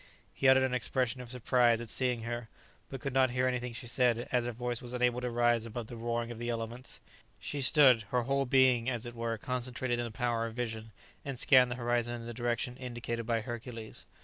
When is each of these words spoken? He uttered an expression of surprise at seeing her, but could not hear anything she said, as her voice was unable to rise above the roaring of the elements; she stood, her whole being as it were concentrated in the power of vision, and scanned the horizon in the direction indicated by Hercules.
He 0.33 0.47
uttered 0.49 0.63
an 0.63 0.73
expression 0.73 1.21
of 1.21 1.29
surprise 1.29 1.79
at 1.79 1.91
seeing 1.91 2.23
her, 2.23 2.49
but 2.89 3.01
could 3.01 3.13
not 3.13 3.29
hear 3.29 3.45
anything 3.45 3.71
she 3.71 3.85
said, 3.85 4.27
as 4.31 4.47
her 4.47 4.51
voice 4.51 4.81
was 4.81 4.93
unable 4.93 5.21
to 5.21 5.29
rise 5.29 5.63
above 5.63 5.85
the 5.85 5.95
roaring 5.95 6.31
of 6.31 6.39
the 6.39 6.49
elements; 6.49 6.99
she 7.39 7.61
stood, 7.61 8.01
her 8.09 8.23
whole 8.23 8.47
being 8.47 8.89
as 8.89 9.05
it 9.05 9.13
were 9.13 9.37
concentrated 9.37 9.99
in 9.99 10.05
the 10.05 10.09
power 10.09 10.47
of 10.47 10.55
vision, 10.55 10.91
and 11.23 11.37
scanned 11.37 11.69
the 11.69 11.75
horizon 11.75 12.15
in 12.15 12.25
the 12.25 12.33
direction 12.33 12.77
indicated 12.77 13.27
by 13.27 13.41
Hercules. 13.41 14.07